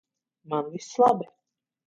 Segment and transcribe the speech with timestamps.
[0.49, 1.27] Man viss labi!